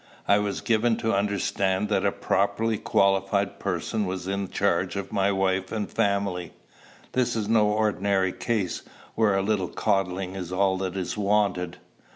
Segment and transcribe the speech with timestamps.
[0.27, 5.31] "I was given to understand that a properly qualified person was in charge of my
[5.31, 6.53] wife and family.
[7.11, 8.81] This is no ordinary case,
[9.13, 11.77] where a little coddling is all that is wanted."